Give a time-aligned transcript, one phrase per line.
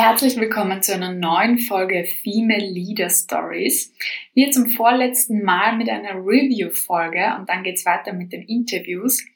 [0.00, 3.92] Herzlich willkommen zu einer neuen Folge Female Leader Stories.
[4.32, 9.26] Wir zum vorletzten Mal mit einer Review-Folge und dann geht's weiter mit den Interviews.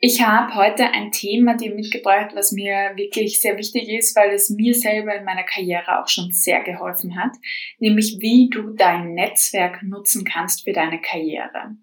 [0.00, 4.50] Ich habe heute ein Thema dir mitgebracht, was mir wirklich sehr wichtig ist, weil es
[4.50, 7.36] mir selber in meiner Karriere auch schon sehr geholfen hat,
[7.78, 11.76] nämlich wie du dein Netzwerk nutzen kannst für deine Karriere.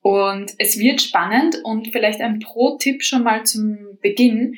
[0.00, 4.54] Und es wird spannend und vielleicht ein Pro-Tipp schon mal zum Beginn.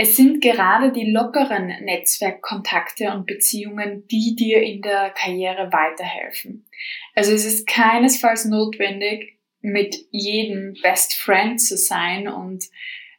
[0.00, 6.66] Es sind gerade die lockeren Netzwerkkontakte und Beziehungen, die dir in der Karriere weiterhelfen.
[7.16, 12.62] Also es ist keinesfalls notwendig, mit jedem Best Friend zu sein und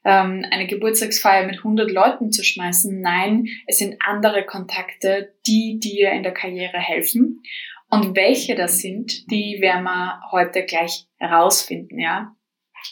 [0.06, 3.02] ähm, eine Geburtstagsfeier mit 100 Leuten zu schmeißen.
[3.02, 7.44] Nein, es sind andere Kontakte, die dir in der Karriere helfen.
[7.90, 12.36] Und welche das sind, die werden wir heute gleich herausfinden, ja.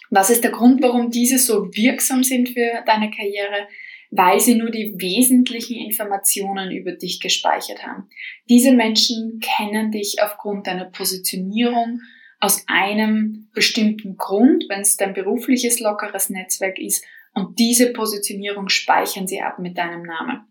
[0.09, 3.67] Was ist der Grund, warum diese so wirksam sind für deine Karriere?
[4.09, 8.07] Weil sie nur die wesentlichen Informationen über dich gespeichert haben.
[8.49, 12.01] Diese Menschen kennen dich aufgrund deiner Positionierung
[12.39, 19.27] aus einem bestimmten Grund, wenn es dein berufliches lockeres Netzwerk ist, und diese Positionierung speichern
[19.27, 20.41] sie ab mit deinem Namen.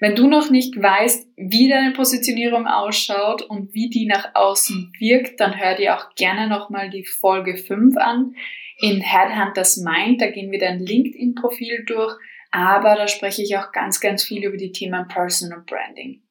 [0.00, 5.40] Wenn du noch nicht weißt, wie deine Positionierung ausschaut und wie die nach außen wirkt,
[5.40, 8.34] dann hör dir auch gerne nochmal die Folge 5 an.
[8.80, 12.16] In Headhunters Mind, da gehen wir dein LinkedIn-Profil durch,
[12.50, 16.22] aber da spreche ich auch ganz, ganz viel über die Themen Personal Branding.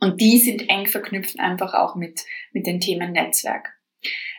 [0.00, 2.20] Und die sind eng verknüpft einfach auch mit,
[2.52, 3.74] mit den Themen Netzwerk.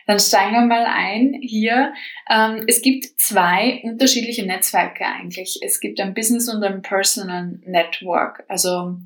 [0.06, 1.92] Dann steigen wir mal ein hier.
[2.28, 5.60] Ähm, es gibt zwei unterschiedliche Netzwerke eigentlich.
[5.62, 8.44] Es gibt ein Business und ein Personal Network.
[8.48, 8.98] Also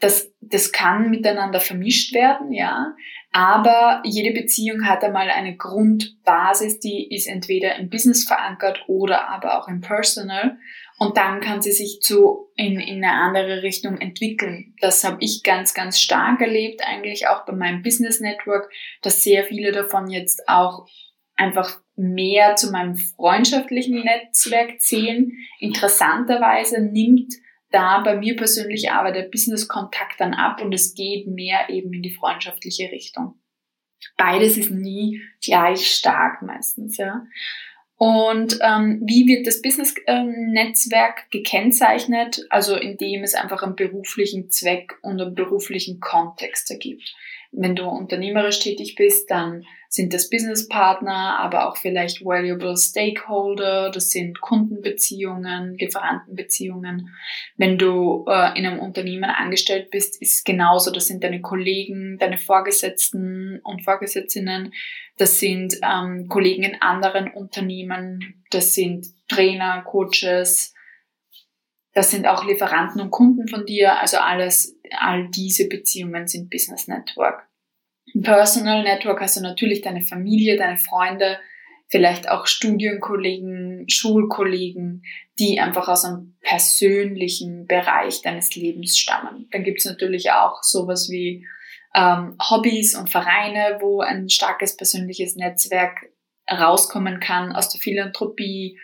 [0.00, 2.94] das, das kann miteinander vermischt werden, ja.
[3.36, 9.58] Aber jede Beziehung hat einmal eine Grundbasis, die ist entweder im Business verankert oder aber
[9.58, 10.56] auch im Personal.
[10.98, 14.74] Und dann kann sie sich zu in, in eine andere Richtung entwickeln.
[14.80, 19.44] Das habe ich ganz, ganz stark erlebt, eigentlich auch bei meinem Business Network, dass sehr
[19.44, 20.86] viele davon jetzt auch
[21.34, 25.30] einfach mehr zu meinem freundschaftlichen Netzwerk zählen.
[25.60, 27.34] Interessanterweise nimmt
[27.76, 32.02] da bei mir persönlich aber der Business-Kontakt dann ab und es geht mehr eben in
[32.02, 33.34] die freundschaftliche Richtung.
[34.16, 37.26] Beides ist nie gleich stark meistens, ja.
[37.98, 42.46] Und ähm, wie wird das Business-Netzwerk gekennzeichnet?
[42.48, 47.14] Also indem es einfach einen beruflichen Zweck und einen beruflichen Kontext ergibt.
[47.52, 49.64] Wenn du unternehmerisch tätig bist, dann
[49.96, 57.08] sind das Businesspartner, aber auch vielleicht valuable Stakeholder, das sind Kundenbeziehungen, Lieferantenbeziehungen.
[57.56, 62.38] Wenn du äh, in einem Unternehmen angestellt bist, ist genauso, das sind deine Kollegen, deine
[62.38, 64.72] Vorgesetzten und Vorgesetzten,
[65.16, 70.74] das sind ähm, Kollegen in anderen Unternehmen, das sind Trainer, Coaches,
[71.94, 76.86] das sind auch Lieferanten und Kunden von dir, also alles, all diese Beziehungen sind Business
[76.86, 77.45] Network.
[78.14, 81.38] Im Personal Network hast du natürlich deine Familie, deine Freunde,
[81.88, 85.02] vielleicht auch Studienkollegen, Schulkollegen,
[85.38, 89.48] die einfach aus einem persönlichen Bereich deines Lebens stammen.
[89.50, 91.46] Dann gibt's natürlich auch sowas wie
[91.94, 96.10] ähm, Hobbys und Vereine, wo ein starkes persönliches Netzwerk
[96.50, 98.78] rauskommen kann aus der Philanthropie,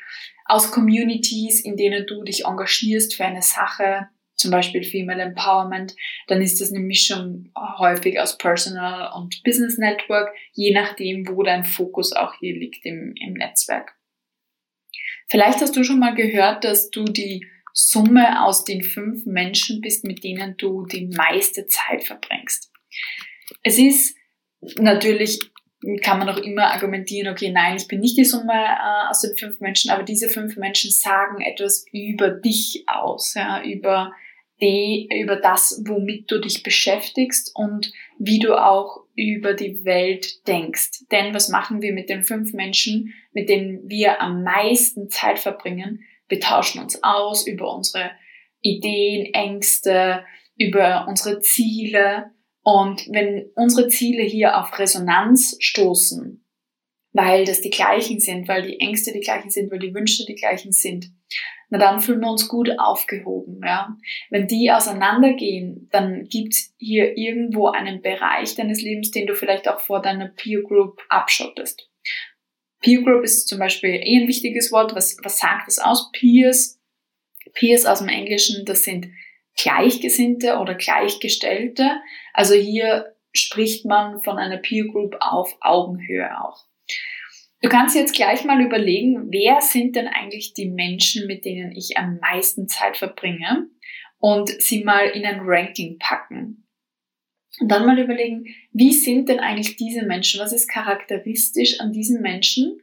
[0.44, 5.94] aus Communities, in denen du dich engagierst für eine Sache, zum Beispiel Female Empowerment,
[6.26, 11.65] dann ist das eine Mischung häufig aus Personal und Business Network, je nachdem, wo dein
[11.65, 13.94] Fokus auch hier liegt im, im Netzwerk.
[15.28, 20.04] Vielleicht hast du schon mal gehört, dass du die Summe aus den fünf Menschen bist,
[20.04, 22.71] mit denen du die meiste Zeit verbringst.
[23.62, 24.16] Es ist
[24.76, 25.41] natürlich
[26.00, 29.37] kann man auch immer argumentieren, okay, nein, ich bin nicht die Summe äh, aus den
[29.37, 34.12] fünf Menschen, aber diese fünf Menschen sagen etwas über dich aus, ja, über
[34.60, 41.09] die, über das, womit du dich beschäftigst und wie du auch über die Welt denkst.
[41.10, 46.04] Denn was machen wir mit den fünf Menschen, mit denen wir am meisten Zeit verbringen?
[46.28, 48.12] Wir tauschen uns aus über unsere
[48.60, 50.24] Ideen, Ängste,
[50.56, 52.30] über unsere Ziele,
[52.62, 56.44] und wenn unsere Ziele hier auf Resonanz stoßen,
[57.12, 60.34] weil das die gleichen sind, weil die Ängste die gleichen sind, weil die Wünsche die
[60.34, 61.10] gleichen sind,
[61.68, 63.60] na dann fühlen wir uns gut aufgehoben.
[63.64, 63.97] Ja?
[64.30, 69.80] Wenn die auseinandergehen, dann gibt's hier irgendwo einen Bereich deines Lebens, den du vielleicht auch
[69.80, 71.88] vor deiner Peer Group abschottest.
[72.80, 74.94] Peer Group ist zum Beispiel eh ein wichtiges Wort.
[74.94, 76.10] Was, was sagt das aus?
[76.12, 76.80] Peers,
[77.54, 79.08] Peers aus dem Englischen, das sind
[79.57, 82.01] Gleichgesinnte oder Gleichgestellte.
[82.33, 86.65] Also hier spricht man von einer Peer Group auf Augenhöhe auch.
[87.60, 91.97] Du kannst jetzt gleich mal überlegen, wer sind denn eigentlich die Menschen, mit denen ich
[91.97, 93.69] am meisten Zeit verbringe?
[94.22, 96.65] und sie mal in ein Ranking packen.
[97.59, 100.41] Und dann mal überlegen, wie sind denn eigentlich diese Menschen?
[100.41, 102.81] Was ist charakteristisch an diesen Menschen?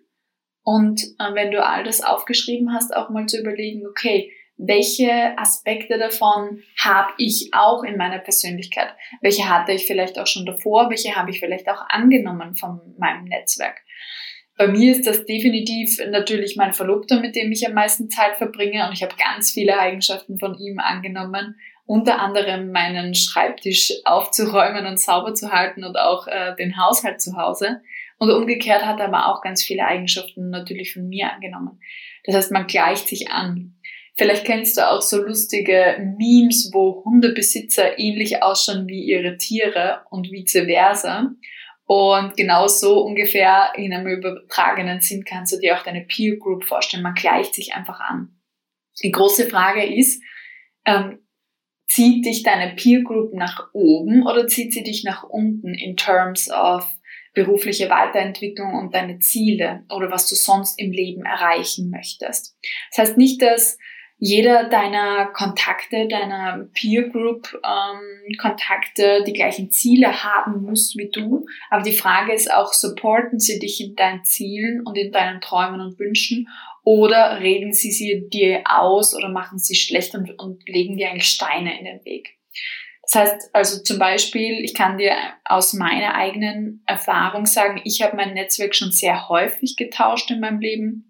[0.64, 5.98] Und äh, wenn du all das aufgeschrieben hast, auch mal zu überlegen, okay, welche Aspekte
[5.98, 8.90] davon habe ich auch in meiner Persönlichkeit?
[9.22, 10.90] Welche hatte ich vielleicht auch schon davor?
[10.90, 13.78] Welche habe ich vielleicht auch angenommen von meinem Netzwerk?
[14.58, 18.86] Bei mir ist das definitiv natürlich mein Verlobter, mit dem ich am meisten Zeit verbringe
[18.86, 21.56] und ich habe ganz viele Eigenschaften von ihm angenommen.
[21.86, 27.38] Unter anderem meinen Schreibtisch aufzuräumen und sauber zu halten und auch äh, den Haushalt zu
[27.38, 27.82] Hause.
[28.18, 31.80] Und umgekehrt hat er aber auch ganz viele Eigenschaften natürlich von mir angenommen.
[32.26, 33.79] Das heißt, man gleicht sich an.
[34.20, 40.30] Vielleicht kennst du auch so lustige Memes, wo Hundebesitzer ähnlich ausschauen wie ihre Tiere und
[40.30, 41.32] vice versa.
[41.86, 46.66] Und genau so ungefähr in einem übertragenen Sinn kannst du dir auch deine Peer Group
[46.66, 47.02] vorstellen.
[47.02, 48.38] Man gleicht sich einfach an.
[49.02, 50.22] Die große Frage ist,
[50.84, 51.20] ähm,
[51.88, 56.52] zieht dich deine Peer Group nach oben oder zieht sie dich nach unten in terms
[56.52, 56.86] of
[57.34, 62.58] berufliche Weiterentwicklung und deine Ziele oder was du sonst im Leben erreichen möchtest.
[62.90, 63.78] Das heißt nicht, dass
[64.22, 71.46] jeder deiner Kontakte, deiner Peer Group ähm, Kontakte die gleichen Ziele haben muss wie du.
[71.70, 75.80] Aber die Frage ist auch, supporten sie dich in deinen Zielen und in deinen Träumen
[75.80, 76.50] und Wünschen
[76.84, 81.30] oder reden sie sie dir aus oder machen sie schlecht und, und legen dir eigentlich
[81.30, 82.38] Steine in den Weg.
[83.04, 88.18] Das heißt also zum Beispiel, ich kann dir aus meiner eigenen Erfahrung sagen, ich habe
[88.18, 91.09] mein Netzwerk schon sehr häufig getauscht in meinem Leben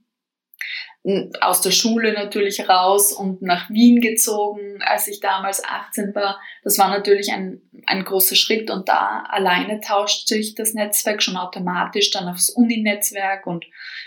[1.40, 6.40] aus der Schule natürlich raus und nach Wien gezogen, als ich damals 18 war.
[6.64, 11.38] Das war natürlich ein, ein großer Schritt und da alleine tauscht sich das Netzwerk schon
[11.38, 13.66] automatisch dann aufs Uni-Netzwerk und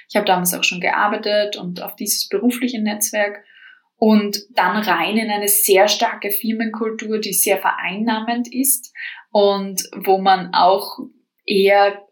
[0.09, 3.43] ich habe damals auch schon gearbeitet und auf dieses berufliche Netzwerk
[3.97, 8.93] und dann rein in eine sehr starke Firmenkultur, die sehr vereinnahmend ist
[9.31, 10.99] und wo man auch
[11.47, 12.03] eher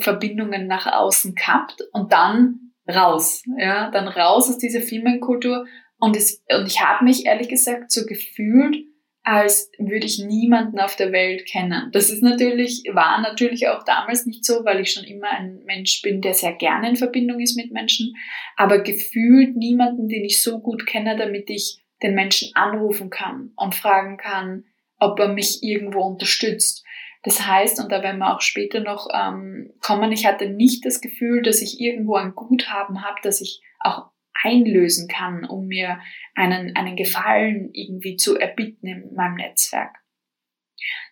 [0.00, 5.66] Verbindungen nach außen kappt und dann raus, ja, dann raus aus dieser Firmenkultur
[5.98, 8.76] und, es, und ich habe mich ehrlich gesagt so gefühlt,
[9.22, 11.90] als würde ich niemanden auf der Welt kennen.
[11.90, 16.00] Das ist natürlich, war natürlich auch damals nicht so, weil ich schon immer ein Mensch
[16.02, 18.14] bin, der sehr gerne in Verbindung ist mit Menschen,
[18.56, 23.74] aber gefühlt niemanden, den ich so gut kenne, damit ich den Menschen anrufen kann und
[23.74, 24.64] fragen kann,
[25.00, 26.84] ob er mich irgendwo unterstützt.
[27.26, 31.00] Das heißt, und da werden wir auch später noch ähm, kommen, ich hatte nicht das
[31.00, 34.10] Gefühl, dass ich irgendwo ein Guthaben habe, das ich auch
[34.44, 35.98] einlösen kann, um mir
[36.36, 39.96] einen, einen Gefallen irgendwie zu erbitten in meinem Netzwerk.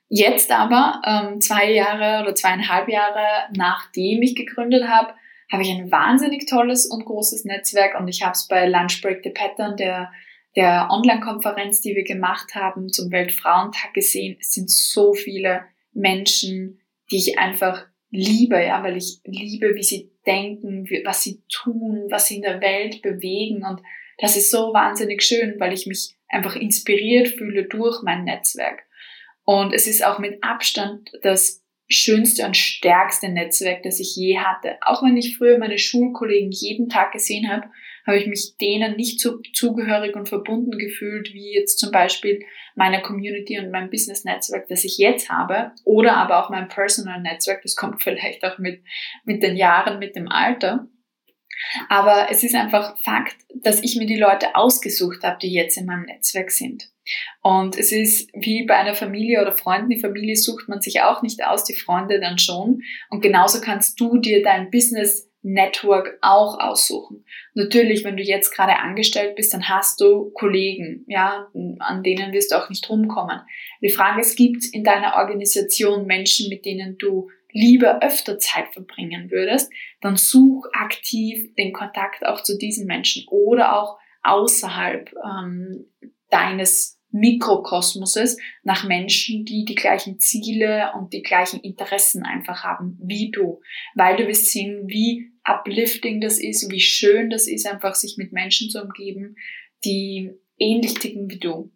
[0.08, 5.14] Jetzt aber, ähm, zwei Jahre oder zweieinhalb Jahre nachdem ich gegründet habe,
[5.50, 9.24] habe ich ein wahnsinnig tolles und großes Netzwerk und ich habe es bei Lunch Break
[9.24, 10.12] the Pattern, der,
[10.54, 14.36] der Online-Konferenz, die wir gemacht haben zum Weltfrauentag gesehen.
[14.38, 15.64] Es sind so viele
[15.94, 16.80] Menschen,
[17.10, 22.26] die ich einfach liebe, ja, weil ich liebe, wie sie denken, was sie tun, was
[22.26, 23.80] sie in der Welt bewegen und
[24.18, 28.84] das ist so wahnsinnig schön, weil ich mich einfach inspiriert fühle durch mein Netzwerk.
[29.44, 34.76] Und es ist auch mit Abstand das schönste und stärkste Netzwerk, das ich je hatte.
[34.80, 37.68] Auch wenn ich früher meine Schulkollegen jeden Tag gesehen habe,
[38.06, 42.44] habe ich mich denen nicht so zugehörig und verbunden gefühlt, wie jetzt zum Beispiel
[42.74, 47.76] meiner Community und meinem Business-Netzwerk, das ich jetzt habe, oder aber auch mein Personal-Netzwerk, das
[47.76, 48.82] kommt vielleicht auch mit,
[49.24, 50.88] mit den Jahren, mit dem Alter.
[51.88, 55.86] Aber es ist einfach Fakt, dass ich mir die Leute ausgesucht habe, die jetzt in
[55.86, 56.90] meinem Netzwerk sind.
[57.42, 61.22] Und es ist wie bei einer Familie oder Freunden, die Familie sucht man sich auch
[61.22, 62.82] nicht aus, die Freunde dann schon.
[63.10, 67.24] Und genauso kannst du dir dein Business Network auch aussuchen.
[67.52, 71.48] Natürlich, wenn du jetzt gerade angestellt bist, dann hast du Kollegen, ja,
[71.80, 73.40] an denen wirst du auch nicht rumkommen.
[73.82, 79.30] Die Frage ist, gibt in deiner Organisation Menschen, mit denen du lieber öfter Zeit verbringen
[79.30, 79.70] würdest,
[80.00, 85.84] dann such aktiv den Kontakt auch zu diesen Menschen oder auch außerhalb ähm,
[86.30, 93.30] deines Mikrokosmoses nach Menschen, die die gleichen Ziele und die gleichen Interessen einfach haben wie
[93.30, 93.60] du,
[93.94, 98.32] weil du wirst sehen, wie uplifting das ist, wie schön das ist, einfach sich mit
[98.32, 99.36] Menschen zu umgeben,
[99.84, 101.70] die ähnlich ticken wie du.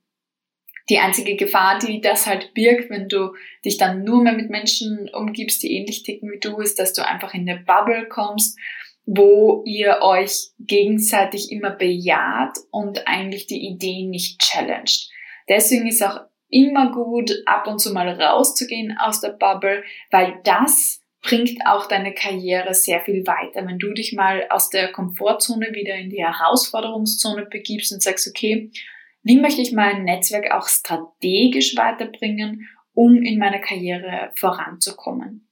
[0.88, 3.34] Die einzige Gefahr, die das halt birgt, wenn du
[3.64, 7.06] dich dann nur mehr mit Menschen umgibst, die ähnlich ticken wie du, ist, dass du
[7.06, 8.58] einfach in eine Bubble kommst,
[9.04, 15.10] wo ihr euch gegenseitig immer bejaht und eigentlich die Ideen nicht challenged.
[15.48, 16.20] Deswegen ist auch
[16.50, 22.14] immer gut, ab und zu mal rauszugehen aus der Bubble, weil das bringt auch deine
[22.14, 23.66] Karriere sehr viel weiter.
[23.66, 28.70] Wenn du dich mal aus der Komfortzone wieder in die Herausforderungszone begibst und sagst, okay,
[29.22, 35.50] Wie möchte ich mein Netzwerk auch strategisch weiterbringen, um in meiner Karriere voranzukommen?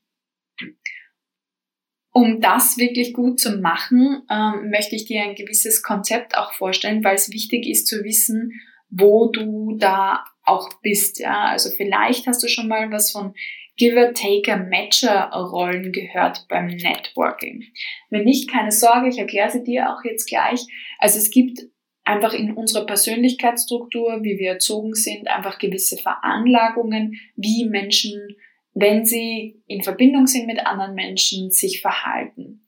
[2.12, 7.04] Um das wirklich gut zu machen, ähm, möchte ich dir ein gewisses Konzept auch vorstellen,
[7.04, 8.52] weil es wichtig ist zu wissen,
[8.88, 11.18] wo du da auch bist.
[11.18, 11.49] Ja?
[11.49, 13.35] Also vielleicht hast du schon mal was von
[13.76, 17.64] Giver, Taker, Matcher Rollen gehört beim Networking.
[18.11, 20.61] Wenn nicht, keine Sorge, ich erkläre sie dir auch jetzt gleich.
[20.99, 21.61] Also es gibt
[22.04, 28.37] einfach in unserer Persönlichkeitsstruktur, wie wir erzogen sind, einfach gewisse Veranlagungen, wie Menschen,
[28.73, 32.66] wenn sie in Verbindung sind mit anderen Menschen, sich verhalten.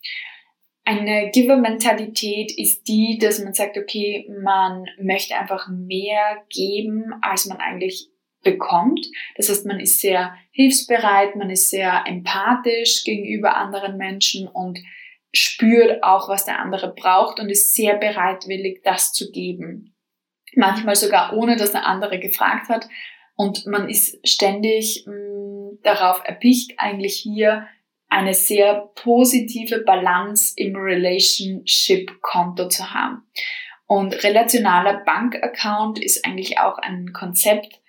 [0.84, 7.58] Eine Giver-Mentalität ist die, dass man sagt, okay, man möchte einfach mehr geben, als man
[7.58, 8.08] eigentlich
[8.52, 9.06] bekommt.
[9.36, 14.78] Das heißt, man ist sehr hilfsbereit, man ist sehr empathisch gegenüber anderen Menschen und
[15.32, 19.94] spürt auch, was der andere braucht und ist sehr bereitwillig, das zu geben.
[20.54, 22.88] Manchmal sogar ohne, dass der andere gefragt hat.
[23.36, 27.68] Und man ist ständig mh, mm, darauf erpicht, eigentlich hier
[28.08, 33.22] eine sehr positive Balance im Relationship-Konto zu haben.
[33.86, 37.80] Und relationaler Bankaccount ist eigentlich auch ein Konzept,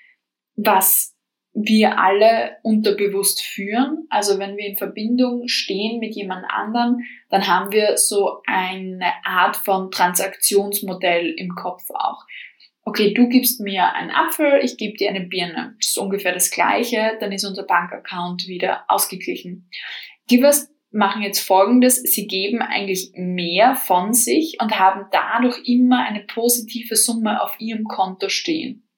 [0.66, 1.16] was
[1.54, 4.06] wir alle unterbewusst führen.
[4.10, 7.00] Also wenn wir in Verbindung stehen mit jemand anderen,
[7.30, 12.26] dann haben wir so eine Art von Transaktionsmodell im Kopf auch.
[12.84, 15.76] Okay, du gibst mir einen Apfel, ich gebe dir eine Birne.
[15.80, 19.70] Das ist ungefähr das Gleiche, dann ist unser Bankaccount wieder ausgeglichen.
[20.28, 26.22] Givers machen jetzt Folgendes, sie geben eigentlich mehr von sich und haben dadurch immer eine
[26.22, 28.89] positive Summe auf ihrem Konto stehen.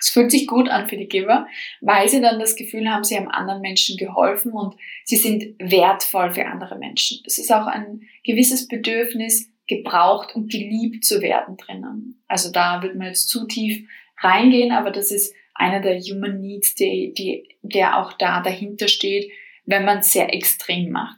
[0.00, 1.46] Es fühlt sich gut an für die Giver,
[1.80, 4.74] weil sie dann das Gefühl haben, sie haben anderen Menschen geholfen und
[5.04, 7.22] sie sind wertvoll für andere Menschen.
[7.26, 12.22] Es ist auch ein gewisses Bedürfnis, gebraucht und geliebt zu werden drinnen.
[12.28, 16.74] Also da wird man jetzt zu tief reingehen, aber das ist einer der Human Needs,
[16.74, 19.30] die, die, der auch da dahinter steht,
[19.64, 21.16] wenn man es sehr extrem macht.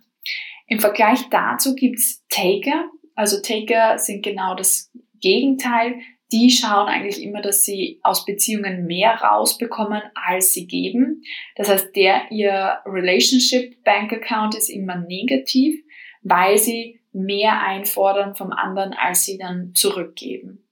[0.69, 2.89] Im Vergleich dazu gibt's Taker.
[3.15, 6.01] Also Taker sind genau das Gegenteil
[6.33, 11.23] die schauen eigentlich immer, dass sie aus Beziehungen mehr rausbekommen, als sie geben.
[11.55, 15.85] Das heißt, der, ihr Relationship Bank Account ist immer negativ,
[16.23, 20.69] weil sie mehr einfordern vom anderen, als sie dann zurückgeben.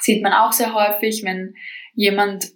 [0.00, 1.54] Sieht man auch sehr häufig, wenn
[1.94, 2.52] jemand,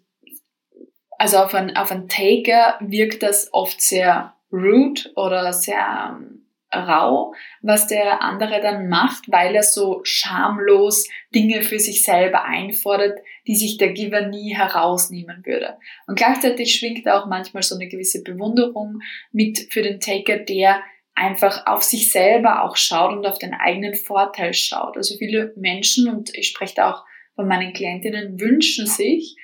[1.19, 6.41] also auf ein, auf ein Taker wirkt das oft sehr rude oder sehr ähm,
[6.73, 13.19] rau, was der andere dann macht, weil er so schamlos Dinge für sich selber einfordert,
[13.47, 15.76] die sich der Giver nie herausnehmen würde.
[16.07, 19.00] Und gleichzeitig schwingt auch manchmal so eine gewisse Bewunderung
[19.33, 20.83] mit für den Taker, der
[21.14, 24.97] einfach auf sich selber auch schaut und auf den eigenen Vorteil schaut.
[24.97, 29.37] Also viele Menschen, und ich spreche da auch von meinen Klientinnen, wünschen sich,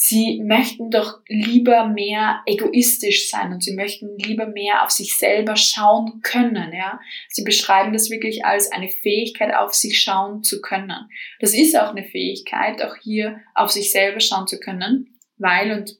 [0.00, 5.56] sie möchten doch lieber mehr egoistisch sein und sie möchten lieber mehr auf sich selber
[5.56, 7.00] schauen können, ja.
[7.28, 11.10] Sie beschreiben das wirklich als eine Fähigkeit, auf sich schauen zu können.
[11.40, 15.98] Das ist auch eine Fähigkeit, auch hier auf sich selber schauen zu können, weil, und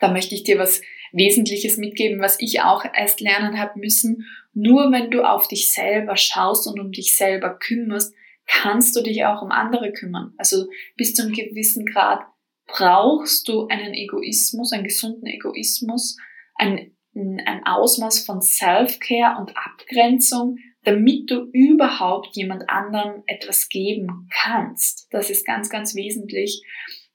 [0.00, 4.92] da möchte ich dir was Wesentliches mitgeben, was ich auch erst lernen habe müssen, nur
[4.92, 8.14] wenn du auf dich selber schaust und um dich selber kümmerst,
[8.46, 10.34] kannst du dich auch um andere kümmern.
[10.36, 10.66] Also
[10.98, 12.20] bis zu einem gewissen Grad
[12.66, 16.16] brauchst du einen Egoismus, einen gesunden Egoismus,
[16.54, 25.08] ein, ein Ausmaß von Self-Care und Abgrenzung, damit du überhaupt jemand anderem etwas geben kannst.
[25.10, 26.62] Das ist ganz, ganz wesentlich.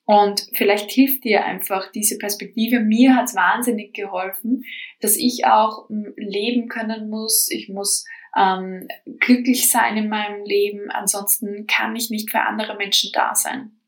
[0.05, 2.79] Und vielleicht hilft dir einfach diese Perspektive.
[2.79, 4.63] Mir hat's wahnsinnig geholfen,
[5.01, 7.47] dass ich auch hm, leben können muss.
[7.51, 8.87] Ich muss ähm,
[9.19, 10.89] glücklich sein in meinem Leben.
[10.89, 13.78] Ansonsten kann ich nicht für andere Menschen da sein.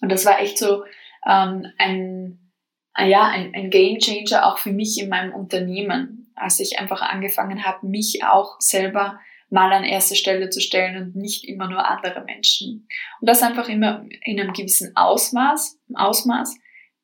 [0.00, 0.84] Und das war echt so
[1.26, 2.52] ähm, ein,
[2.92, 7.02] ah ja, ein, ein Game Changer auch für mich in meinem Unternehmen, als ich einfach
[7.02, 9.20] angefangen habe, mich auch selber
[9.50, 12.86] mal an erste Stelle zu stellen und nicht immer nur andere Menschen.
[13.20, 16.56] Und das einfach immer in einem gewissen Ausmaß, Ausmaß.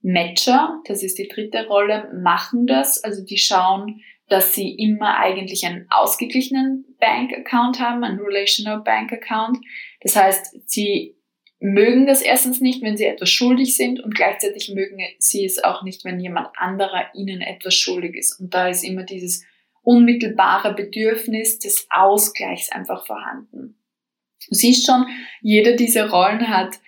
[0.02, 5.66] Matcher, das ist die dritte Rolle, machen das, also die schauen, dass sie immer eigentlich
[5.66, 9.58] einen ausgeglichenen Bank Account haben, einen Relational Bank Account.
[10.00, 11.16] Das heißt, sie
[11.58, 15.82] mögen das erstens nicht, wenn sie etwas schuldig sind und gleichzeitig mögen sie es auch
[15.82, 18.38] nicht, wenn jemand anderer ihnen etwas schuldig ist.
[18.38, 19.44] Und da ist immer dieses
[19.82, 23.78] unmittelbare Bedürfnis des Ausgleichs einfach vorhanden.
[24.48, 25.06] Du siehst schon,
[25.40, 26.78] jeder dieser Rollen hat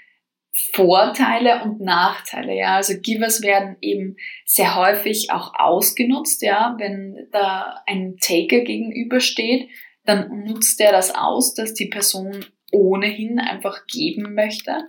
[0.75, 2.77] Vorteile und Nachteile, ja.
[2.77, 6.75] Also Givers werden eben sehr häufig auch ausgenutzt, ja.
[6.79, 9.69] Wenn da ein Taker gegenübersteht,
[10.05, 14.87] dann nutzt er das aus, dass die Person ohnehin einfach geben möchte.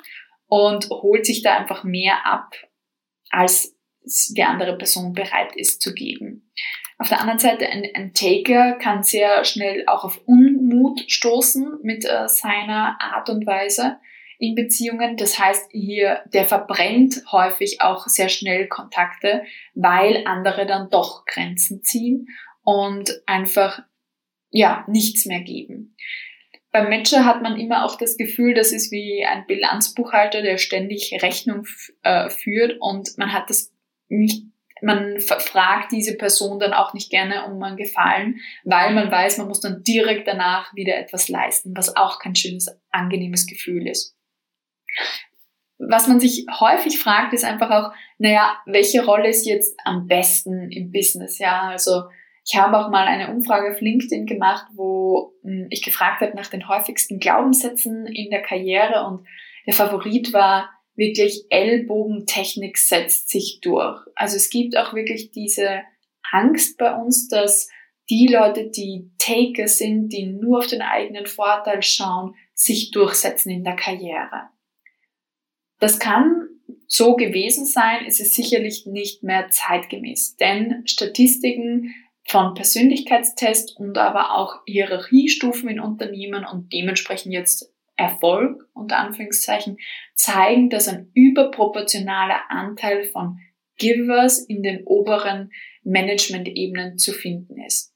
[0.51, 2.55] und holt sich da einfach mehr ab,
[3.29, 6.51] als die andere Person bereit ist zu geben.
[6.97, 12.03] Auf der anderen Seite, ein, ein Taker kann sehr schnell auch auf Unmut stoßen mit
[12.03, 13.97] äh, seiner Art und Weise
[14.37, 15.15] in Beziehungen.
[15.15, 19.43] Das heißt, hier, der verbrennt häufig auch sehr schnell Kontakte,
[19.75, 22.27] weil andere dann doch Grenzen ziehen
[22.63, 23.81] und einfach,
[24.49, 25.95] ja, nichts mehr geben.
[26.71, 31.17] Beim Matcher hat man immer auch das Gefühl, das ist wie ein Bilanzbuchhalter, der ständig
[31.21, 31.65] Rechnung
[32.03, 33.73] äh, führt und man hat das
[34.07, 34.43] nicht,
[34.81, 39.47] man fragt diese Person dann auch nicht gerne um einen Gefallen, weil man weiß, man
[39.47, 44.15] muss dann direkt danach wieder etwas leisten, was auch kein schönes, angenehmes Gefühl ist.
[45.79, 50.71] Was man sich häufig fragt, ist einfach auch, naja, welche Rolle ist jetzt am besten
[50.71, 51.39] im Business?
[51.39, 52.03] Ja, also
[52.49, 56.47] ich habe auch mal eine Umfrage auf LinkedIn gemacht, wo hm, ich gefragt habe nach
[56.47, 59.27] den häufigsten Glaubenssätzen in der Karriere und
[59.67, 64.01] der Favorit war wirklich Ellbogentechnik setzt sich durch.
[64.15, 65.81] Also es gibt auch wirklich diese
[66.31, 67.69] Angst bei uns, dass
[68.09, 73.63] die Leute, die Taker sind, die nur auf den eigenen Vorteil schauen, sich durchsetzen in
[73.63, 74.49] der Karriere.
[75.79, 76.47] Das kann
[76.87, 81.93] so gewesen sein, es ist sicherlich nicht mehr zeitgemäß, denn Statistiken
[82.29, 89.77] von Persönlichkeitstests und aber auch Hierarchiestufen in Unternehmen und dementsprechend jetzt Erfolg unter Anführungszeichen
[90.13, 93.39] zeigen, dass ein überproportionaler Anteil von
[93.77, 95.51] Givers in den oberen
[95.83, 97.93] Management-Ebenen zu finden ist.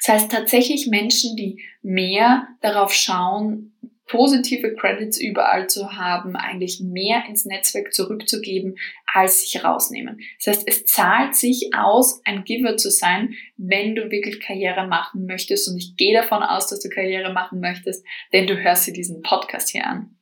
[0.00, 3.77] Das heißt tatsächlich Menschen, die mehr darauf schauen,
[4.08, 10.20] positive Credits überall zu haben, eigentlich mehr ins Netzwerk zurückzugeben, als sich rausnehmen.
[10.38, 15.26] Das heißt, es zahlt sich aus, ein Giver zu sein, wenn du wirklich Karriere machen
[15.26, 15.68] möchtest.
[15.68, 19.22] Und ich gehe davon aus, dass du Karriere machen möchtest, denn du hörst dir diesen
[19.22, 20.16] Podcast hier an.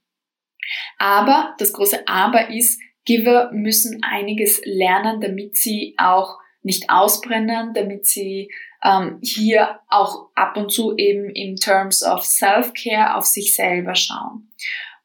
[0.98, 8.06] Aber das große Aber ist, Giver müssen einiges lernen, damit sie auch nicht ausbrennen, damit
[8.06, 8.50] sie
[8.82, 14.50] ähm, hier auch ab und zu eben in Terms of Self-Care auf sich selber schauen.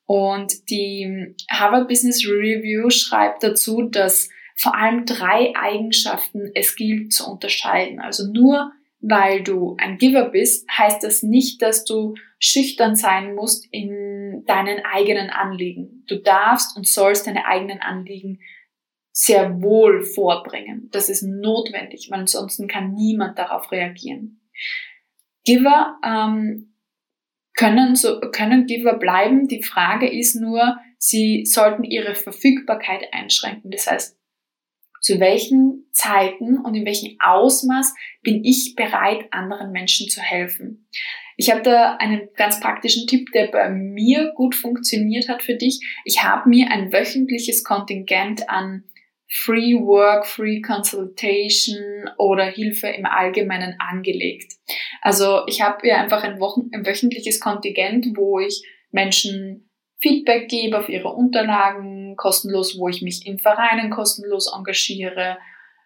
[0.06, 7.32] Und die Harvard Business Review schreibt dazu, dass vor allem drei Eigenschaften es gilt zu
[7.32, 8.00] unterscheiden.
[8.00, 13.67] Also nur weil du ein Giver bist, heißt das nicht, dass du schüchtern sein musst
[13.71, 16.04] in deinen eigenen Anliegen.
[16.08, 18.39] Du darfst und sollst deine eigenen Anliegen
[19.12, 20.89] sehr wohl vorbringen.
[20.91, 24.41] Das ist notwendig, weil ansonsten kann niemand darauf reagieren.
[25.43, 26.76] Giver ähm,
[27.56, 29.47] können, so, können Giver bleiben.
[29.47, 33.71] Die Frage ist nur, sie sollten ihre Verfügbarkeit einschränken.
[33.71, 34.17] Das heißt,
[35.02, 40.88] zu welchen Zeiten und in welchem Ausmaß bin ich bereit, anderen Menschen zu helfen.
[41.38, 45.80] Ich habe da einen ganz praktischen Tipp, der bei mir gut funktioniert hat für dich.
[46.06, 48.84] Ich habe mir ein wöchentliches Kontingent an
[49.33, 54.53] Free Work, Free Consultation oder Hilfe im Allgemeinen angelegt.
[55.01, 59.69] Also ich habe ja einfach ein, Wochen ein wöchentliches Kontingent, wo ich Menschen
[60.01, 65.37] Feedback gebe auf ihre Unterlagen kostenlos, wo ich mich in Vereinen kostenlos engagiere,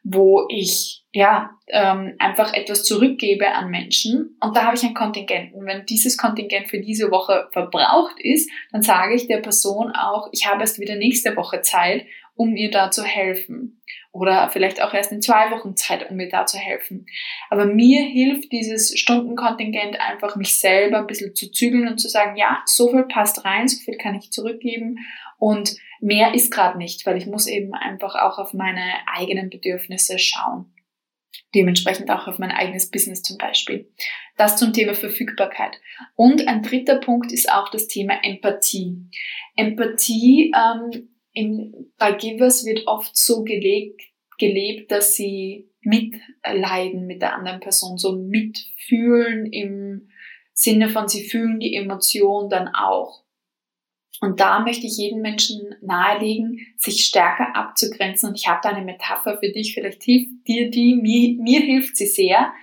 [0.03, 5.53] wo ich ja ähm, einfach etwas zurückgebe an Menschen und da habe ich ein Kontingent.
[5.53, 10.29] Und wenn dieses Kontingent für diese Woche verbraucht ist, dann sage ich der Person auch,
[10.31, 12.05] ich habe erst wieder nächste Woche Zeit
[12.35, 13.81] um ihr da zu helfen.
[14.11, 17.05] Oder vielleicht auch erst in zwei Wochen Zeit, um mir da zu helfen.
[17.49, 22.37] Aber mir hilft dieses Stundenkontingent einfach, mich selber ein bisschen zu zügeln und zu sagen,
[22.37, 24.99] ja, so viel passt rein, so viel kann ich zurückgeben
[25.37, 30.17] und mehr ist gerade nicht, weil ich muss eben einfach auch auf meine eigenen Bedürfnisse
[30.19, 30.71] schauen.
[31.53, 33.89] Dementsprechend auch auf mein eigenes Business zum Beispiel.
[34.37, 35.79] Das zum Thema Verfügbarkeit.
[36.15, 39.09] Und ein dritter Punkt ist auch das Thema Empathie.
[39.55, 44.01] Empathie ähm, in, bei Givers wird oft so gelegt,
[44.37, 50.09] gelebt, dass sie mitleiden mit der anderen Person, so mitfühlen im
[50.53, 53.23] Sinne von, sie fühlen die Emotion dann auch.
[54.21, 58.29] Und da möchte ich jedem Menschen nahelegen, sich stärker abzugrenzen.
[58.29, 61.97] Und ich habe da eine Metapher für dich, vielleicht hilft dir die, mir, mir hilft
[61.97, 62.53] sie sehr.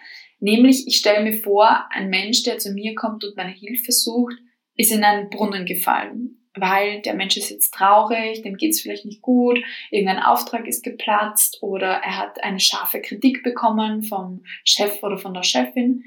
[0.40, 4.37] Nämlich, ich stelle mir vor, ein Mensch, der zu mir kommt und meine Hilfe sucht,
[4.76, 9.22] ist in einen Brunnen gefallen weil der Mensch ist jetzt traurig, dem geht's vielleicht nicht
[9.22, 15.18] gut, irgendein Auftrag ist geplatzt oder er hat eine scharfe Kritik bekommen vom Chef oder
[15.18, 16.04] von der Chefin.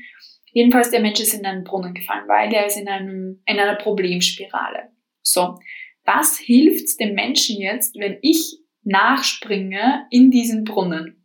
[0.52, 3.76] Jedenfalls der Mensch ist in einen Brunnen gefallen, weil er ist in, einem, in einer
[3.76, 4.90] Problemspirale.
[5.22, 5.58] So,
[6.06, 11.25] was hilft dem Menschen jetzt, wenn ich nachspringe in diesen Brunnen?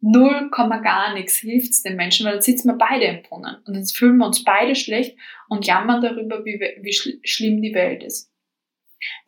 [0.00, 3.74] Null Komma gar nichts hilft's den Menschen, weil dann sitzen wir beide im Brunnen und
[3.74, 5.16] dann fühlen wir uns beide schlecht
[5.48, 8.32] und jammern darüber, wie, wie schl schlimm die Welt ist.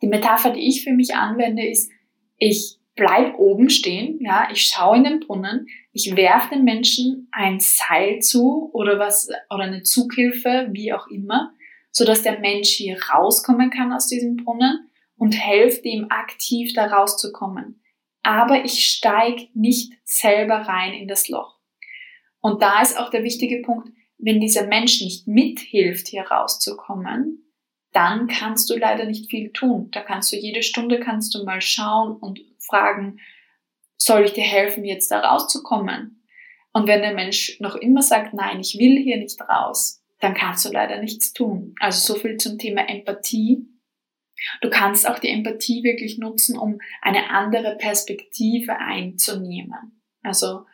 [0.01, 1.91] Die Metapher, die ich für mich anwende, ist,
[2.37, 7.59] ich bleib oben stehen, ja, ich schaue in den Brunnen, ich werfe den Menschen ein
[7.59, 11.53] Seil zu oder was, oder eine Zughilfe, wie auch immer,
[11.91, 16.87] so dass der Mensch hier rauskommen kann aus diesem Brunnen und helfe ihm aktiv da
[16.87, 17.80] rauszukommen.
[18.23, 21.57] Aber ich steige nicht selber rein in das Loch.
[22.39, 27.51] Und da ist auch der wichtige Punkt, wenn dieser Mensch nicht mithilft, hier rauszukommen,
[27.91, 29.89] dann kannst du leider nicht viel tun.
[29.91, 33.19] Da kannst du jede Stunde kannst du mal schauen und fragen,
[33.97, 36.23] soll ich dir helfen, jetzt da rauszukommen?
[36.73, 40.63] Und wenn der Mensch noch immer sagt, nein, ich will hier nicht raus, dann kannst
[40.65, 41.75] du leider nichts tun.
[41.79, 43.67] Also so viel zum Thema Empathie.
[44.61, 50.01] Du kannst auch die Empathie wirklich nutzen, um eine andere Perspektive einzunehmen.
[50.23, 50.65] Also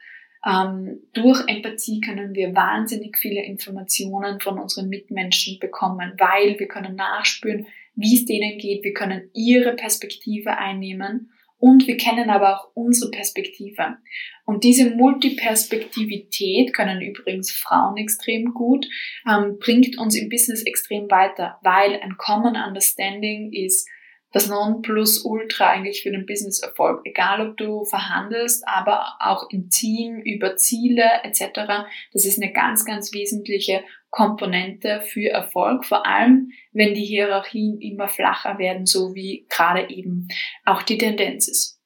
[0.45, 6.95] ähm, durch Empathie können wir wahnsinnig viele Informationen von unseren Mitmenschen bekommen, weil wir können
[6.95, 12.71] nachspüren, wie es denen geht, wir können ihre Perspektive einnehmen und wir kennen aber auch
[12.75, 13.97] unsere Perspektive.
[14.45, 18.85] Und diese Multiperspektivität können übrigens Frauen extrem gut,
[19.29, 23.89] ähm, bringt uns im Business extrem weiter, weil ein Common Understanding ist
[24.31, 27.01] das Nonplusultra eigentlich für den Business-Erfolg.
[27.05, 31.87] Egal, ob du verhandelst, aber auch im Team über Ziele etc.
[32.11, 38.07] Das ist eine ganz, ganz wesentliche Komponente für Erfolg, vor allem wenn die Hierarchien immer
[38.07, 40.27] flacher werden, so wie gerade eben
[40.65, 41.77] auch die Tendenz ist.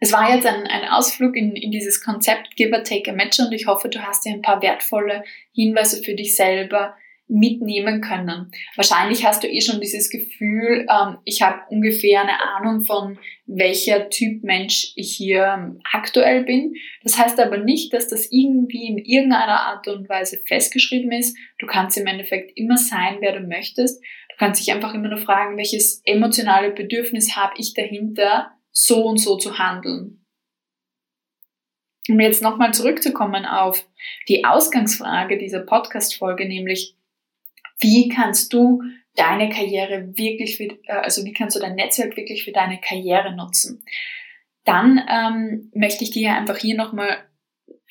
[0.00, 3.38] Es war jetzt ein, ein Ausflug in, in dieses Konzept Give or Take a Match
[3.38, 8.50] und ich hoffe, du hast dir ein paar wertvolle Hinweise für dich selber mitnehmen können.
[8.76, 14.10] Wahrscheinlich hast du eh schon dieses Gefühl, ähm, ich habe ungefähr eine Ahnung von welcher
[14.10, 16.74] Typ Mensch ich hier ähm, aktuell bin.
[17.02, 21.36] Das heißt aber nicht, dass das irgendwie in irgendeiner Art und Weise festgeschrieben ist.
[21.58, 24.02] Du kannst im Endeffekt immer sein, wer du möchtest.
[24.02, 29.18] Du kannst dich einfach immer nur fragen, welches emotionale Bedürfnis habe ich dahinter, so und
[29.18, 30.24] so zu handeln.
[32.08, 33.86] Um jetzt nochmal zurückzukommen auf
[34.28, 36.96] die Ausgangsfrage dieser Podcast-Folge, nämlich
[37.80, 38.82] wie kannst du
[39.16, 43.34] deine Karriere wirklich, für, äh, also wie kannst du dein Netzwerk wirklich für deine Karriere
[43.34, 43.84] nutzen?
[44.64, 47.18] Dann ähm, möchte ich dir einfach hier nochmal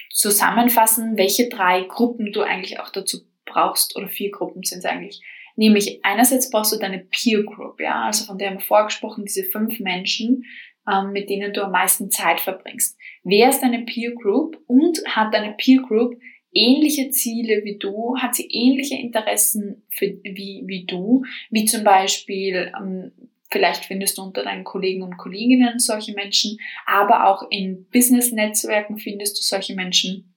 [0.10, 5.22] zusammenfassen, welche drei Gruppen du eigentlich auch dazu brauchst, oder vier Gruppen sind es eigentlich.
[5.56, 9.43] Nämlich einerseits brauchst du deine Peer Group, ja, also von der haben wir vorgesprochen, diese
[9.43, 10.43] fünf Menschen,
[10.91, 12.98] ähm, mit denen du am meisten Zeit verbringst.
[13.24, 16.19] Wer ist deine Peer Group und hat deine Peer Group
[16.54, 22.72] ähnliche Ziele wie du, hat sie ähnliche Interessen für, wie, wie du, wie zum Beispiel,
[22.80, 23.12] ähm,
[23.52, 29.38] vielleicht findest du unter deinen Kollegen und Kolleginnen solche Menschen, aber auch in Business-Netzwerken findest
[29.38, 30.34] du solche Menschen.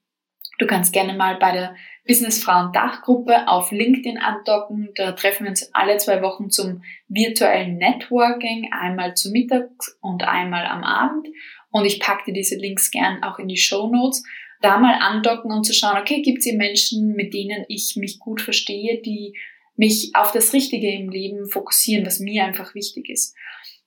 [0.59, 1.77] Du kannst gerne mal bei der
[2.07, 4.91] Business Frauen Dachgruppe auf LinkedIn andocken.
[4.95, 10.67] Da treffen wir uns alle zwei Wochen zum virtuellen Networking, einmal zu Mittag und einmal
[10.67, 11.27] am Abend.
[11.71, 14.23] Und ich packe dir diese Links gern auch in die Show Notes
[14.61, 18.19] da mal andocken und zu schauen, okay, gibt es hier Menschen, mit denen ich mich
[18.19, 19.35] gut verstehe, die
[19.77, 23.35] mich auf das Richtige im Leben fokussieren, was mir einfach wichtig ist.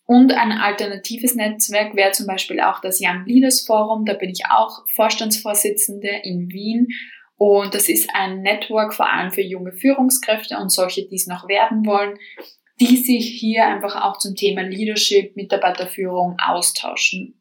[0.05, 4.05] Und ein alternatives Netzwerk wäre zum Beispiel auch das Young Leaders Forum.
[4.05, 6.87] Da bin ich auch Vorstandsvorsitzende in Wien.
[7.37, 11.47] Und das ist ein Network vor allem für junge Führungskräfte und solche, die es noch
[11.47, 12.17] werden wollen,
[12.81, 17.38] die sich hier einfach auch zum Thema Leadership, Mitarbeiterführung austauschen.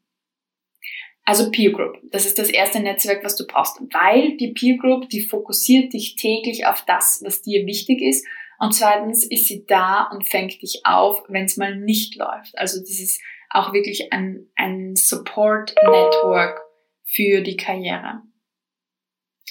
[1.29, 5.09] Also Peer Group, das ist das erste Netzwerk, was du brauchst, weil die Peer Group,
[5.09, 8.25] die fokussiert dich täglich auf das, was dir wichtig ist.
[8.57, 12.57] Und zweitens ist sie da und fängt dich auf, wenn es mal nicht läuft.
[12.57, 16.61] Also das ist auch wirklich ein, ein Support Network
[17.05, 18.23] für die Karriere.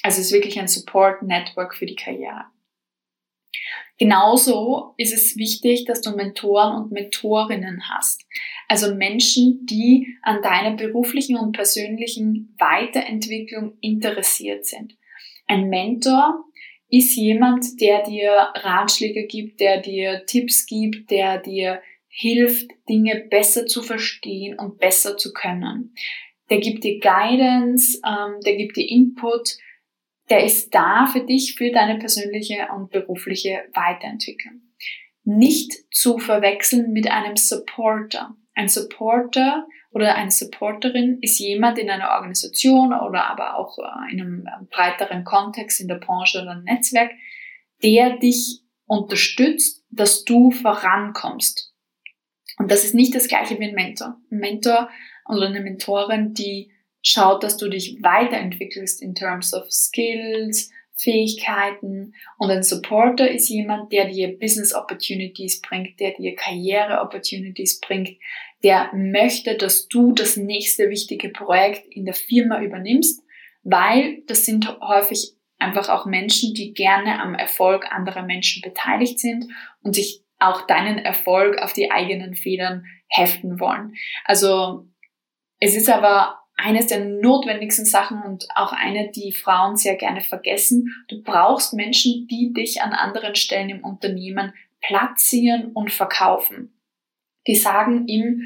[0.02, 2.46] Also es ist wirklich ein Support Network für die Karriere.
[3.98, 8.24] Genauso ist es wichtig, dass du Mentoren und Mentorinnen hast.
[8.68, 14.96] Also Menschen, die an deiner beruflichen und persönlichen Weiterentwicklung interessiert sind.
[15.48, 16.44] Ein Mentor
[16.90, 23.66] ist jemand, der dir Ratschläge gibt, der dir Tipps gibt, der dir hilft, Dinge besser
[23.66, 25.94] zu verstehen und besser zu können.
[26.50, 29.56] Der gibt dir Guidance, ähm, der gibt dir Input,
[30.30, 34.62] der ist da für dich, für deine persönliche und berufliche Weiterentwicklung.
[35.24, 38.36] Nicht zu verwechseln mit einem Supporter.
[38.54, 44.20] Ein Supporter oder eine Supporterin ist jemand in einer Organisation oder aber auch äh, in
[44.20, 47.10] einem äh, breiteren Kontext in der Branche oder Netzwerk,
[47.82, 51.74] der dich unterstützt, dass du vorankommst.
[52.58, 54.20] Und das ist nicht das gleiche wie ein Mentor.
[54.30, 54.90] Ein Mentor
[55.26, 62.50] oder eine Mentorin, die schaut, dass du dich weiterentwickelst in terms of skills, Fähigkeiten und
[62.50, 68.11] ein Supporter ist jemand, der dir Business Opportunities bringt, der dir Karriere Opportunities bringt,
[68.64, 73.22] der möchte, dass du das nächste wichtige Projekt in der Firma übernimmst,
[73.62, 79.46] weil das sind häufig einfach auch Menschen, die gerne am Erfolg anderer Menschen beteiligt sind
[79.82, 83.94] und sich auch deinen Erfolg auf die eigenen Federn heften wollen.
[84.24, 84.87] Also
[85.61, 90.92] es ist aber eines der notwendigsten Sachen und auch eine, die Frauen sehr gerne vergessen.
[91.08, 96.74] Du brauchst Menschen, die dich an anderen Stellen im Unternehmen platzieren und verkaufen.
[97.46, 98.42] Die sagen im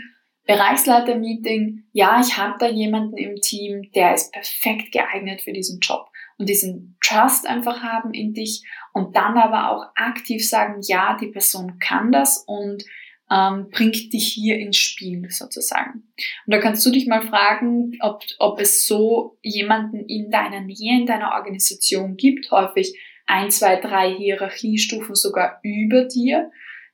[0.46, 6.10] Bereichsleiter-Meeting, ja, ich habe da jemanden im Team, der ist perfekt geeignet für diesen Job
[6.36, 11.28] und diesen Trust einfach haben in dich und dann aber auch aktiv sagen, ja, die
[11.28, 12.84] Person kann das und
[13.32, 16.12] ähm, bringt dich hier ins Spiel sozusagen.
[16.46, 21.00] Und da kannst du dich mal fragen, ob, ob es so jemanden in deiner Nähe,
[21.00, 26.50] in deiner Organisation gibt, häufig ein, zwei, drei Hierarchiestufen sogar über dir,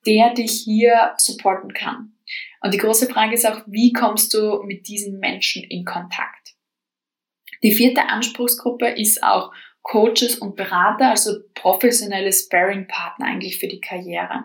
[0.07, 2.13] der dich hier supporten kann.
[2.61, 6.55] Und die große Frage ist auch, wie kommst du mit diesen Menschen in Kontakt?
[7.63, 9.51] Die vierte Anspruchsgruppe ist auch
[9.83, 14.45] Coaches und Berater, also professionelle Sparring-Partner eigentlich für die Karriere.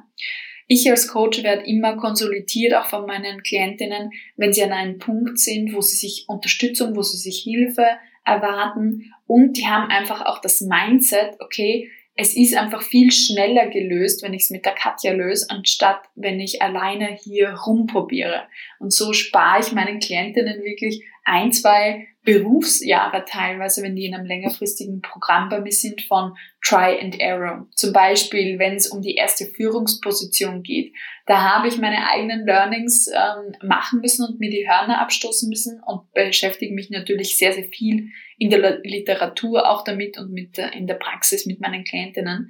[0.74, 5.38] Ich als Coach werde immer konsolidiert, auch von meinen Klientinnen, wenn sie an einem Punkt
[5.38, 7.86] sind, wo sie sich Unterstützung, wo sie sich Hilfe
[8.26, 14.24] erwarten und die haben einfach auch das Mindset, okay, es ist einfach viel schneller gelöst,
[14.24, 18.48] wenn ich es mit der Katja löse, anstatt wenn ich alleine hier rumprobiere.
[18.80, 24.26] Und so spare ich meinen Klientinnen wirklich ein, zwei Berufsjahre teilweise, wenn die in einem
[24.26, 27.68] längerfristigen Programm bei mir sind, von Try and Error.
[27.76, 30.94] Zum Beispiel, wenn es um die erste Führungsposition geht.
[31.26, 35.82] Da habe ich meine eigenen Learnings ähm, machen müssen und mir die Hörner abstoßen müssen
[35.86, 40.74] und beschäftige mich natürlich sehr, sehr viel in der Literatur auch damit und mit der,
[40.74, 42.50] in der Praxis mit meinen Klientinnen.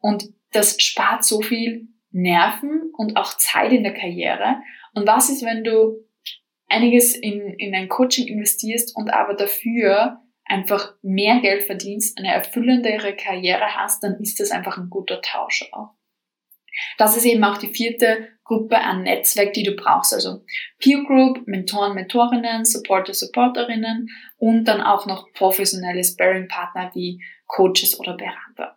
[0.00, 4.58] Und das spart so viel Nerven und auch Zeit in der Karriere.
[4.94, 6.03] Und was ist, wenn du
[6.68, 13.16] einiges in, in ein Coaching investierst und aber dafür einfach mehr Geld verdienst, eine erfüllendere
[13.16, 15.94] Karriere hast, dann ist das einfach ein guter Tausch auch.
[16.98, 20.12] Das ist eben auch die vierte Gruppe an Netzwerk, die du brauchst.
[20.12, 20.44] Also
[20.78, 28.16] Peer Group, Mentoren, Mentorinnen, Supporter, Supporterinnen und dann auch noch professionelle Sparring-Partner wie Coaches oder
[28.16, 28.76] Berater.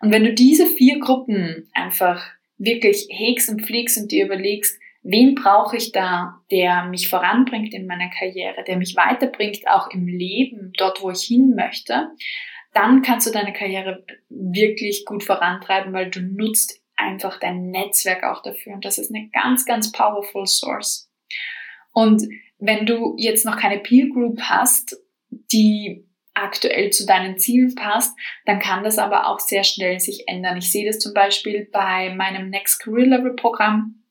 [0.00, 2.24] Und wenn du diese vier Gruppen einfach
[2.58, 7.86] wirklich hegst und pflegst und dir überlegst, wen brauche ich da, der mich voranbringt in
[7.86, 12.08] meiner Karriere, der mich weiterbringt auch im Leben, dort wo ich hin möchte,
[12.72, 18.42] dann kannst du deine Karriere wirklich gut vorantreiben, weil du nutzt einfach dein Netzwerk auch
[18.42, 18.74] dafür.
[18.74, 21.10] Und das ist eine ganz, ganz powerful Source.
[21.92, 22.22] Und
[22.58, 24.96] wenn du jetzt noch keine Peer Group hast,
[25.52, 30.56] die aktuell zu deinen Zielen passt, dann kann das aber auch sehr schnell sich ändern.
[30.56, 34.03] Ich sehe das zum Beispiel bei meinem Next Career Level Programm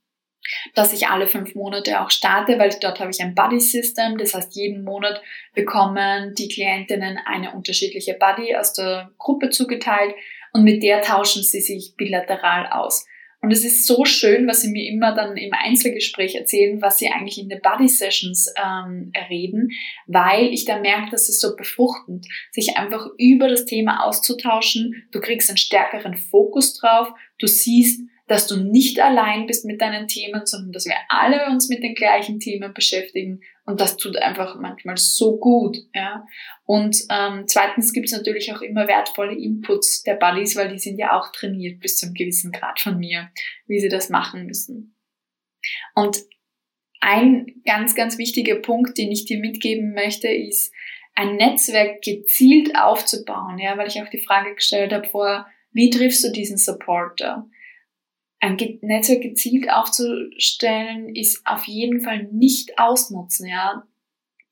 [0.75, 4.17] dass ich alle fünf Monate auch starte, weil dort habe ich ein Buddy System.
[4.17, 5.21] Das heißt, jeden Monat
[5.53, 10.15] bekommen die Klientinnen eine unterschiedliche Buddy aus der Gruppe zugeteilt
[10.53, 13.06] und mit der tauschen sie sich bilateral aus.
[13.43, 17.10] Und es ist so schön, was sie mir immer dann im Einzelgespräch erzählen, was sie
[17.10, 19.67] eigentlich in den Buddy Sessions ähm, reden,
[20.08, 25.10] weil ich da merke, dass es so befruchtend, sich einfach über das Thema auszutauschen.
[25.12, 27.10] Du kriegst einen stärkeren Fokus drauf.
[27.38, 31.67] Du siehst, dass du nicht allein bist mit deinen Themen, sondern dass wir alle uns
[31.67, 35.77] mit den gleichen Themen beschäftigen und das tut einfach manchmal so gut.
[35.93, 36.25] Ja.
[36.65, 40.97] Und ähm, zweitens gibt es natürlich auch immer wertvolle Inputs der Buddies, weil die sind
[40.97, 43.29] ja auch trainiert bis zum gewissen Grad von mir,
[43.67, 44.95] wie sie das machen müssen.
[45.95, 46.17] Und
[46.99, 50.73] ein ganz, ganz wichtiger Punkt, den ich dir mitgeben möchte, ist,
[51.15, 56.23] ein Netzwerk gezielt aufzubauen, ja, weil ich auch die Frage gestellt habe vorher, wie triffst
[56.23, 57.47] du diesen Supporter?
[58.43, 63.84] Ein Netzwerk gezielt aufzustellen, ist auf jeden Fall nicht ausnutzen, ja.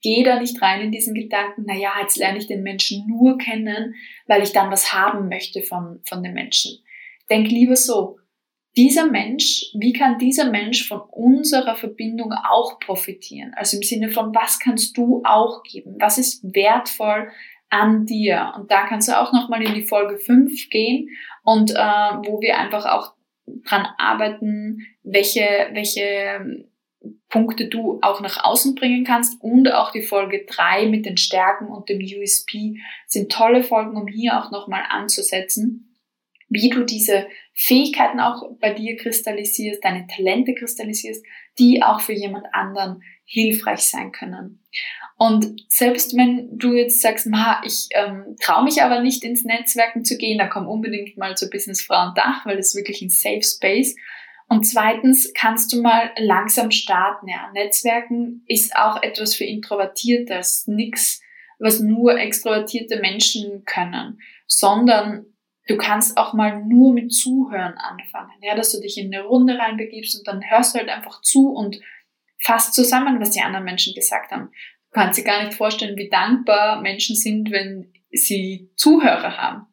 [0.01, 3.37] Geh da nicht rein in diesen Gedanken, na ja, jetzt lerne ich den Menschen nur
[3.37, 3.93] kennen,
[4.27, 6.79] weil ich dann was haben möchte von, von dem Menschen.
[7.29, 8.17] Denk lieber so,
[8.77, 13.53] dieser Mensch, wie kann dieser Mensch von unserer Verbindung auch profitieren?
[13.55, 15.97] Also im Sinne von, was kannst du auch geben?
[15.99, 17.29] Was ist wertvoll
[17.69, 18.53] an dir?
[18.55, 21.09] Und da kannst du auch nochmal in die Folge 5 gehen
[21.43, 23.13] und äh, wo wir einfach auch
[23.63, 26.65] dran arbeiten, welche, welche
[27.29, 29.41] Punkte du auch nach außen bringen kannst.
[29.41, 32.75] Und auch die Folge 3 mit den Stärken und dem USP
[33.07, 35.97] sind tolle Folgen, um hier auch nochmal anzusetzen,
[36.49, 41.25] wie du diese Fähigkeiten auch bei dir kristallisierst, deine Talente kristallisierst,
[41.57, 44.61] die auch für jemand anderen hilfreich sein können.
[45.17, 50.03] Und selbst wenn du jetzt sagst, ma, ich ähm, traue mich aber nicht ins Netzwerken
[50.03, 53.43] zu gehen, dann komm unbedingt mal zur Business Dach, weil das ist wirklich ein Safe
[53.43, 53.95] Space.
[54.49, 57.29] Und zweitens kannst du mal langsam starten.
[57.29, 57.51] Ja.
[57.53, 61.21] Netzwerken ist auch etwas für Introvertierte, ist nichts,
[61.57, 65.27] was nur extrovertierte Menschen können, sondern
[65.67, 68.33] du kannst auch mal nur mit Zuhören anfangen.
[68.41, 71.51] Ja, dass du dich in eine Runde reinbegibst und dann hörst du halt einfach zu
[71.51, 71.79] und
[72.43, 74.49] fasst zusammen, was die anderen Menschen gesagt haben.
[74.91, 79.67] Du kannst dir gar nicht vorstellen, wie dankbar Menschen sind, wenn sie Zuhörer haben.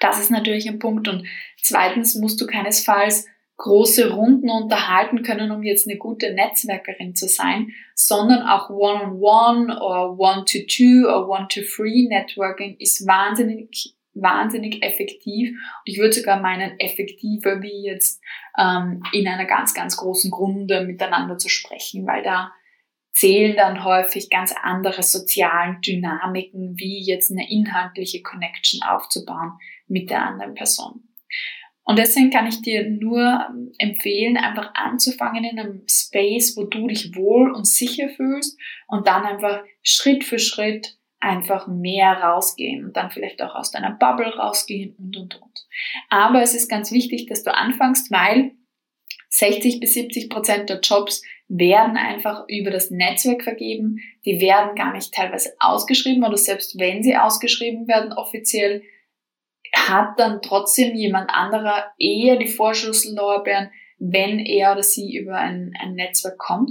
[0.00, 1.08] Das ist natürlich ein Punkt.
[1.08, 1.26] Und
[1.62, 3.26] zweitens musst du keinesfalls
[3.58, 10.18] große Runden unterhalten können, um jetzt eine gute Netzwerkerin zu sein, sondern auch One-on-One oder
[10.18, 15.50] One-to-Two oder One-to-Three Networking ist wahnsinnig, wahnsinnig effektiv.
[15.50, 18.22] Und ich würde sogar meinen, effektiver wie jetzt
[18.58, 22.52] ähm, in einer ganz, ganz großen Runde miteinander zu sprechen, weil da
[23.12, 29.52] zählen dann häufig ganz andere sozialen Dynamiken, wie jetzt eine inhaltliche Connection aufzubauen
[29.88, 31.10] mit der anderen Person.
[31.82, 36.86] Und deswegen kann ich dir nur ähm, empfehlen, einfach anzufangen in einem Space, wo du
[36.86, 42.96] dich wohl und sicher fühlst und dann einfach Schritt für Schritt einfach mehr rausgehen und
[42.96, 45.66] dann vielleicht auch aus deiner Bubble rausgehen und, und, und.
[46.08, 48.52] Aber es ist ganz wichtig, dass du anfängst, weil
[49.28, 53.98] 60 bis 70 Prozent der Jobs werden einfach über das Netzwerk vergeben.
[54.24, 58.82] Die werden gar nicht teilweise ausgeschrieben oder selbst wenn sie ausgeschrieben werden offiziell,
[59.74, 65.94] hat dann trotzdem jemand anderer eher die Vorschusslorbeeren, wenn er oder sie über ein, ein
[65.94, 66.70] Netzwerk kommt.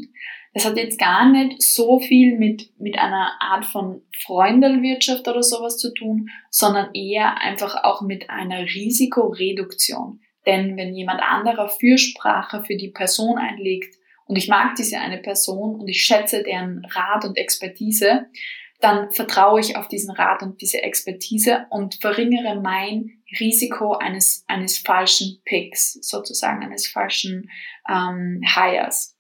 [0.54, 5.78] Das hat jetzt gar nicht so viel mit, mit einer Art von Freundelwirtschaft oder sowas
[5.78, 10.20] zu tun, sondern eher einfach auch mit einer Risikoreduktion.
[10.48, 15.80] Denn wenn jemand anderer Fürsprache für die Person einlegt und ich mag diese eine Person
[15.80, 18.26] und ich schätze deren Rat und Expertise,
[18.80, 24.78] dann vertraue ich auf diesen Rat und diese Expertise und verringere mein Risiko eines, eines
[24.78, 27.50] falschen Picks, sozusagen eines falschen
[27.90, 29.18] ähm, Hires.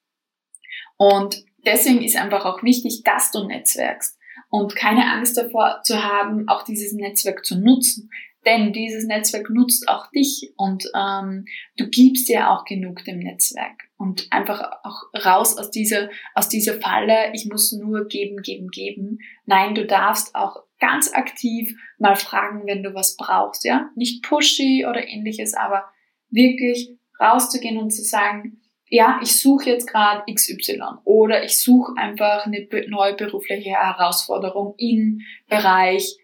[0.97, 4.17] Und deswegen ist einfach auch wichtig, dass du netzwerkst
[4.49, 8.09] und keine Angst davor zu haben, auch dieses Netzwerk zu nutzen.
[8.45, 11.45] Denn dieses Netzwerk nutzt auch dich und ähm,
[11.75, 13.88] du gibst dir auch genug dem Netzwerk.
[13.99, 19.19] Und einfach auch raus aus dieser, aus dieser Falle, ich muss nur geben, geben, geben.
[19.45, 23.89] Nein, du darfst auch ganz aktiv mal fragen, wenn du was brauchst, ja.
[23.95, 25.83] Nicht pushy oder ähnliches, aber
[26.29, 32.45] wirklich rauszugehen und zu sagen, ja, ich suche jetzt gerade XY oder ich suche einfach
[32.45, 36.17] eine neue berufliche Herausforderung im Bereich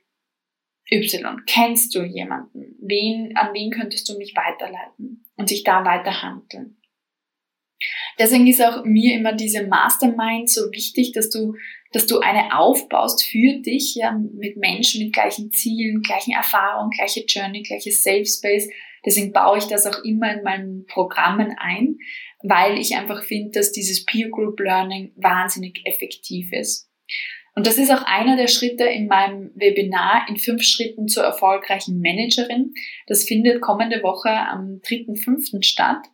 [0.90, 1.42] Y.
[1.46, 2.78] Kennst du jemanden?
[2.80, 6.78] Wen, an wen könntest du mich weiterleiten und sich da weiter handeln?
[8.18, 11.56] Deswegen ist auch mir immer diese Mastermind so wichtig, dass du,
[11.92, 17.26] dass du eine aufbaust für dich, ja, mit Menschen mit gleichen Zielen, gleichen Erfahrungen, gleiche
[17.28, 18.70] Journey, gleiches Safe Space.
[19.06, 21.98] Deswegen baue ich das auch immer in meinen Programmen ein,
[22.42, 26.90] weil ich einfach finde, dass dieses Peer Group Learning wahnsinnig effektiv ist.
[27.56, 32.02] Und das ist auch einer der Schritte in meinem Webinar in fünf Schritten zur erfolgreichen
[32.02, 32.74] Managerin.
[33.08, 35.64] Das findet kommende Woche am 3.5.
[35.64, 36.06] statt.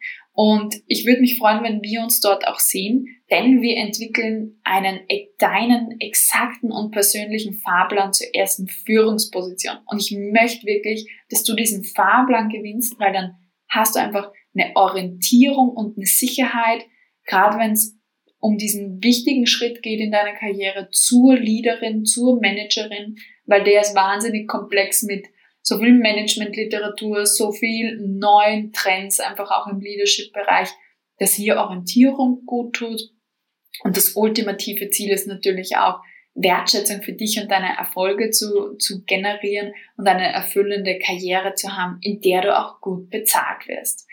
[0.43, 5.01] Und ich würde mich freuen, wenn wir uns dort auch sehen, denn wir entwickeln einen
[5.37, 9.77] deinen exakten und persönlichen Fahrplan zur ersten Führungsposition.
[9.85, 13.35] Und ich möchte wirklich, dass du diesen Fahrplan gewinnst, weil dann
[13.69, 16.87] hast du einfach eine Orientierung und eine Sicherheit,
[17.27, 17.99] gerade wenn es
[18.39, 23.93] um diesen wichtigen Schritt geht in deiner Karriere zur Leaderin, zur Managerin, weil der ist
[23.93, 25.27] wahnsinnig komplex mit
[25.61, 30.69] so viel Managementliteratur, so viel neuen Trends, einfach auch im Leadership-Bereich,
[31.17, 33.01] dass hier Orientierung gut tut.
[33.83, 36.01] Und das ultimative Ziel ist natürlich auch,
[36.33, 41.97] Wertschätzung für dich und deine Erfolge zu, zu generieren und eine erfüllende Karriere zu haben,
[42.01, 44.07] in der du auch gut bezahlt wirst.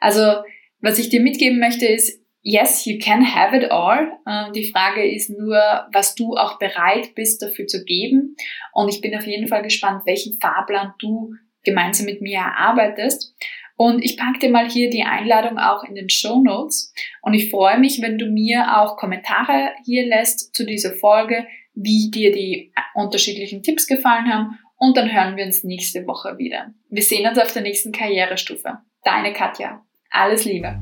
[0.00, 0.44] Also,
[0.80, 4.12] was ich dir mitgeben möchte, ist, yes, you can have it all.
[4.28, 5.58] Ähm, die Frage ist nur,
[5.92, 8.36] was du auch bereit bist dafür zu geben.
[8.72, 11.32] Und ich bin auf jeden Fall gespannt, welchen Fahrplan du
[11.64, 13.34] gemeinsam mit mir erarbeitest.
[13.76, 16.92] Und ich packe dir mal hier die Einladung auch in den Show Notes.
[17.22, 22.10] Und ich freue mich, wenn du mir auch Kommentare hier lässt zu dieser Folge, wie
[22.10, 24.58] dir die unterschiedlichen Tipps gefallen haben.
[24.76, 26.72] Und dann hören wir uns nächste Woche wieder.
[26.88, 28.78] Wir sehen uns auf der nächsten Karrierestufe.
[29.02, 29.82] Deine Katja.
[30.10, 30.78] Alles Liebe.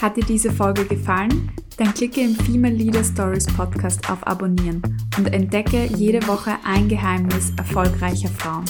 [0.00, 1.50] Hat dir diese Folge gefallen?
[1.76, 4.80] Dann klicke im Female Leader Stories Podcast auf Abonnieren
[5.16, 8.64] und entdecke jede Woche ein Geheimnis erfolgreicher Frauen.